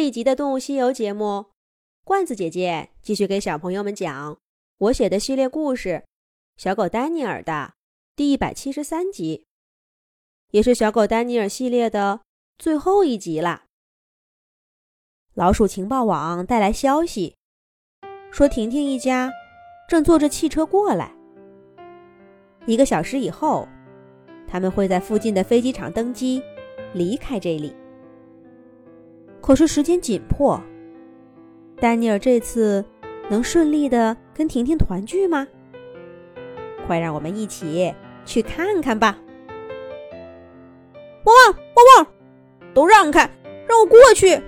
[0.00, 1.44] 这一集的《动物西游》节目，
[2.06, 4.38] 罐子姐姐继续给小朋友们讲
[4.78, 5.88] 我写的系列故事
[6.56, 7.74] 《小狗丹尼尔》的
[8.16, 9.44] 第一百七十三集，
[10.52, 12.22] 也是小狗丹尼尔系列的
[12.56, 13.66] 最后一集啦。
[15.34, 17.36] 老鼠情报网带来消息，
[18.30, 19.30] 说婷婷一家
[19.86, 21.14] 正坐着汽车过来，
[22.64, 23.68] 一个小时以后，
[24.48, 26.42] 他们会在附近的飞机场登机，
[26.94, 27.76] 离开这里。
[29.40, 30.60] 可是时间紧迫，
[31.80, 32.84] 丹尼尔这次
[33.28, 35.46] 能顺利的跟婷婷团聚吗？
[36.86, 37.92] 快让我们一起
[38.24, 39.18] 去看看吧！
[41.24, 42.06] 汪汪汪汪，
[42.74, 43.28] 都让开，
[43.68, 44.40] 让我过去！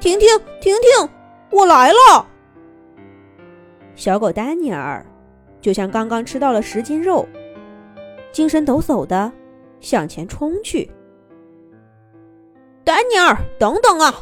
[0.00, 0.28] 婷婷
[0.60, 1.08] 婷婷，
[1.50, 2.26] 我来了！
[3.94, 5.04] 小狗丹尼尔
[5.60, 7.26] 就像刚刚吃到了十斤肉，
[8.32, 9.32] 精神抖擞的
[9.80, 10.90] 向前冲去。
[13.04, 14.14] 丹尼尔，等等啊！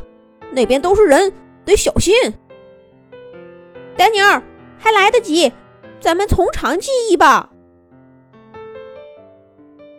[0.51, 1.33] 那边都是人，
[1.65, 2.13] 得小心。
[3.97, 4.43] 丹尼尔，
[4.77, 5.53] 还来得及，
[6.01, 7.49] 咱们从长计议吧。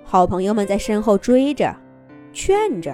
[0.04, 1.74] 好朋友们在身后追着，
[2.34, 2.94] 劝着，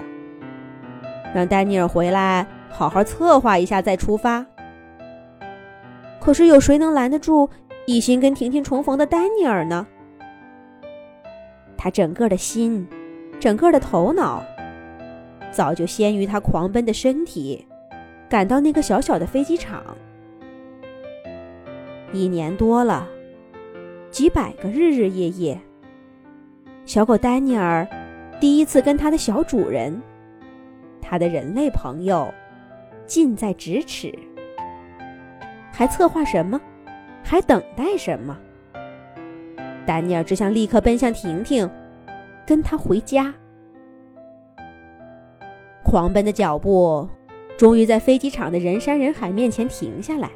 [1.34, 4.46] 让丹尼尔回来好好策划一下再出发。
[6.20, 7.50] 可是有谁能拦得住
[7.86, 9.84] 一心跟婷婷重逢的丹尼尔呢？
[11.76, 12.86] 他整个的心，
[13.40, 14.40] 整个的头脑。
[15.50, 17.66] 早就先于他狂奔的身体，
[18.28, 19.82] 赶到那个小小的飞机场。
[22.12, 23.08] 一年多了，
[24.10, 25.60] 几百个日日夜夜，
[26.84, 27.86] 小狗丹尼尔
[28.40, 30.00] 第一次跟他的小主人，
[31.00, 32.32] 他的人类朋友，
[33.06, 34.12] 近在咫尺。
[35.72, 36.60] 还策划什么？
[37.22, 38.36] 还等待什么？
[39.86, 41.68] 丹尼尔只想立刻奔向婷婷，
[42.46, 43.32] 跟他回家。
[45.90, 47.08] 狂奔的脚步，
[47.58, 50.30] 终于在飞机场的人山人海面前停下来。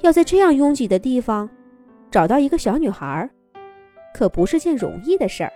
[0.00, 1.48] 要在这样拥挤的地方
[2.10, 3.30] 找到一个小女孩，
[4.12, 5.52] 可不是件容易的事儿。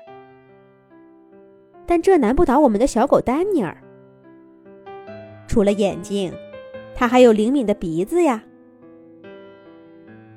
[1.84, 3.76] 但这难不倒我们的小狗丹尼尔。
[5.48, 6.32] 除了眼睛，
[6.94, 8.40] 它还有灵敏的鼻子呀。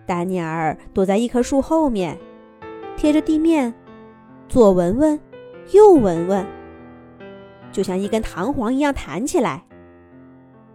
[0.08, 2.18] 丹尼尔躲在一棵树后面，
[2.98, 3.72] 贴着地面，
[4.48, 5.20] 左闻闻，
[5.72, 6.59] 右闻闻。
[7.72, 9.64] 就像一根弹簧一样弹起来，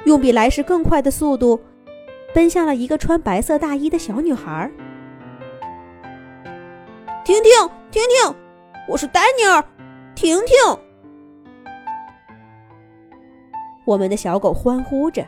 [0.04, 1.60] 用比来时更快的速度，
[2.32, 4.70] 奔向了一个穿白色大衣的小女孩。
[7.24, 7.52] 婷婷，
[7.90, 8.36] 婷婷，
[8.88, 9.64] 我是丹尼尔，
[10.14, 10.54] 婷婷。
[13.86, 15.26] 我们的小狗欢呼着，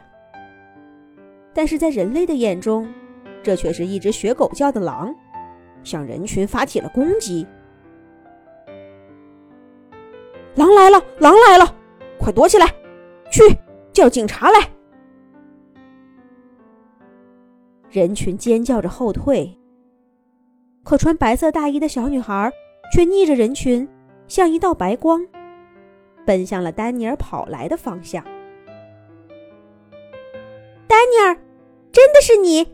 [1.52, 2.88] 但是在人类的眼中，
[3.42, 5.14] 这却是一只学狗叫的狼，
[5.82, 7.46] 向人群发起了攻击。
[10.56, 11.02] 狼来了！
[11.18, 11.76] 狼来了！
[12.18, 12.66] 快躲起来！
[13.30, 13.42] 去
[13.92, 14.70] 叫警察来！
[17.90, 19.54] 人群尖叫着后退，
[20.82, 22.50] 可穿白色大衣的小女孩
[22.90, 23.86] 却逆着人群，
[24.28, 25.26] 像一道白光，
[26.24, 28.24] 奔向了丹尼尔跑来的方向。
[30.86, 31.36] 丹尼尔，
[31.92, 32.66] 真的是你？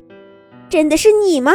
[0.69, 1.53] 真的是你吗？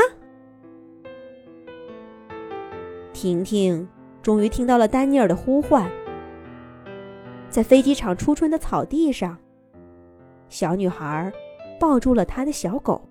[3.13, 3.87] 婷婷
[4.21, 5.89] 终于听到了丹尼尔的呼唤。
[7.49, 9.37] 在飞机场初春的草地上，
[10.49, 11.31] 小女孩
[11.79, 13.01] 抱住了她的小狗。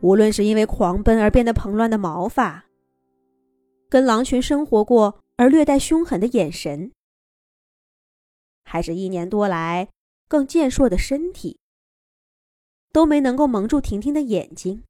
[0.00, 2.64] 无论是因为狂奔而变得蓬乱的毛发，
[3.88, 6.90] 跟狼群生活过而略带凶狠的眼神，
[8.64, 9.88] 还是一年多来
[10.26, 11.60] 更健硕的身体，
[12.92, 14.82] 都没能够蒙住婷婷的眼睛。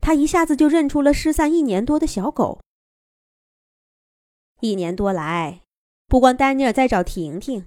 [0.00, 2.60] 她一下子就认出了失散一年多的小狗。
[4.60, 5.63] 一年多来。
[6.14, 7.66] 不光丹尼尔在找婷婷，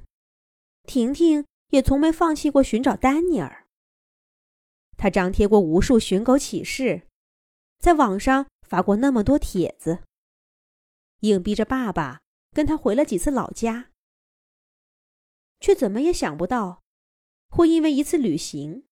[0.84, 3.68] 婷婷也从没放弃过寻找丹尼尔。
[4.96, 7.10] 他张贴过无数寻狗启事，
[7.78, 10.00] 在网上发过那么多帖子，
[11.20, 12.22] 硬逼着爸爸
[12.54, 13.90] 跟他回了几次老家，
[15.60, 16.84] 却怎么也想不到，
[17.50, 18.86] 会因为一次旅行，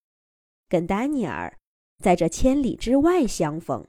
[0.68, 1.58] 跟丹尼尔
[2.04, 3.88] 在这千里之外相逢。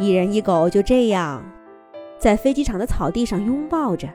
[0.00, 1.57] 一人一狗就这样。
[2.18, 4.08] 在飞机场的草地上拥抱着，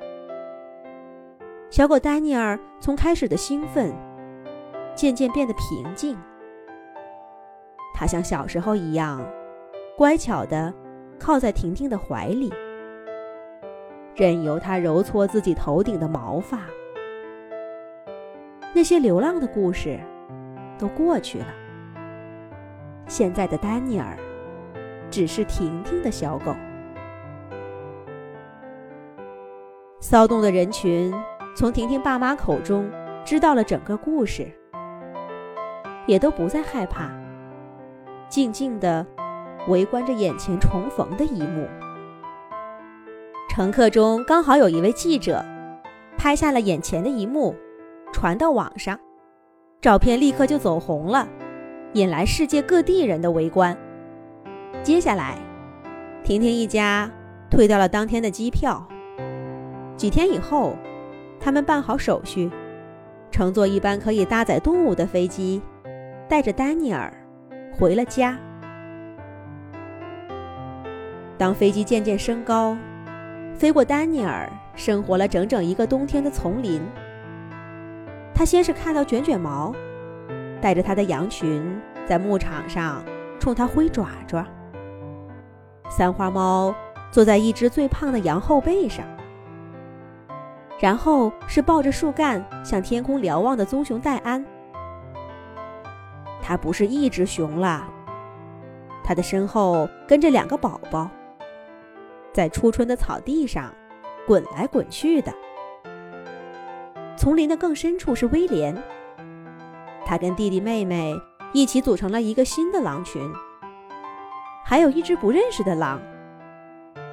[1.69, 3.93] 小狗丹尼尔从开始的兴奋，
[4.93, 6.17] 渐渐变得平静。
[7.95, 9.25] 它像小时候一样，
[9.97, 10.73] 乖巧地
[11.17, 12.51] 靠在婷婷的怀里，
[14.15, 16.59] 任由她揉搓自己头顶的毛发。
[18.73, 19.97] 那些流浪的故事
[20.77, 21.47] 都过去了，
[23.07, 24.17] 现在的丹尼尔
[25.09, 26.53] 只是婷婷的小狗。
[30.03, 31.13] 骚动的人群
[31.55, 32.91] 从婷婷爸妈口中
[33.23, 34.51] 知道了整个故事，
[36.05, 37.09] 也都不再害怕，
[38.27, 39.05] 静静地
[39.69, 41.65] 围观着眼前重逢的一幕。
[43.49, 45.41] 乘客中刚好有一位记者，
[46.17, 47.55] 拍下了眼前的一幕，
[48.11, 48.99] 传到网上，
[49.79, 51.25] 照片立刻就走红了，
[51.93, 53.75] 引来世界各地人的围观。
[54.83, 55.37] 接下来，
[56.25, 57.09] 婷婷一家
[57.49, 58.85] 退掉了当天的机票。
[59.95, 60.75] 几天以后，
[61.39, 62.49] 他们办好手续，
[63.31, 65.61] 乘坐一班可以搭载动物的飞机，
[66.27, 67.13] 带着丹尼尔
[67.71, 68.37] 回了家。
[71.37, 72.77] 当飞机渐渐升高，
[73.55, 76.81] 飞过丹尼尔生活了整整一个冬天的丛林，
[78.33, 79.73] 他先是看到卷卷毛
[80.61, 83.03] 带着他的羊群在牧场上
[83.39, 84.45] 冲他挥爪爪。
[85.89, 86.73] 三花猫
[87.11, 89.05] 坐在一只最胖的羊后背上，
[90.79, 94.43] 然后是抱着树干向天空瞭望的棕熊戴安。
[96.41, 97.87] 它不是一只熊了，
[99.03, 101.09] 它的身后跟着两个宝宝，
[102.33, 103.73] 在初春的草地上
[104.27, 105.33] 滚来滚去的。
[107.15, 108.75] 丛林的更深处是威廉，
[110.05, 111.15] 他跟弟弟妹妹
[111.53, 113.21] 一起组成了一个新的狼群。
[114.65, 116.01] 还有一只不认识的狼，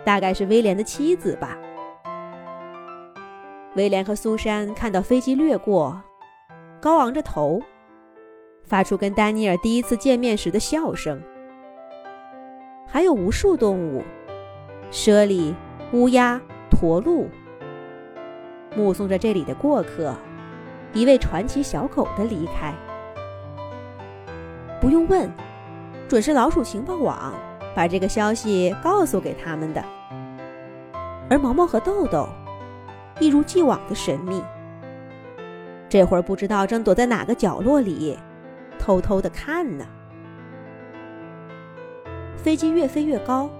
[0.05, 1.57] 大概是威廉的妻子吧。
[3.77, 6.03] 威廉和苏珊看到飞机掠过，
[6.81, 7.61] 高昂着头，
[8.65, 11.21] 发出跟丹尼尔第一次见面时的笑声。
[12.87, 14.03] 还有无数动物，
[14.91, 15.55] 猞猁、
[15.93, 17.29] 乌鸦、驼鹿，
[18.75, 20.15] 目送着这里的过客，
[20.93, 22.75] 一位传奇小狗的离开。
[24.81, 25.31] 不用问。
[26.09, 27.33] 准是老鼠情报网
[27.73, 29.81] 把这个消息告诉给他们的，
[31.31, 32.29] 而毛毛和豆豆
[33.19, 34.43] 一如既往的神秘，
[35.89, 38.19] 这会儿不知道正躲在哪个角落里
[38.79, 39.87] 偷偷的看呢。
[42.37, 43.51] 飞机越飞越高，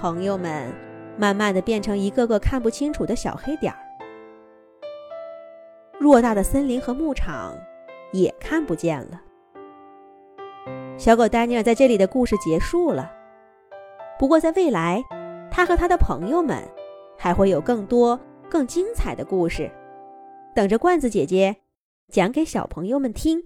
[0.00, 0.72] 朋友们
[1.18, 3.78] 慢慢的变成一个个看不清楚的小黑点儿，
[6.00, 7.54] 偌大的森林和牧场
[8.12, 9.20] 也看不见了。
[10.96, 13.12] 小狗丹尼尔在这里的故事结束了。
[14.18, 15.04] 不过，在未来，
[15.50, 16.60] 他和他的朋友们
[17.16, 18.18] 还会有更多
[18.50, 19.70] 更精彩的故事，
[20.54, 21.56] 等着罐子姐姐
[22.10, 23.44] 讲给小朋友们听。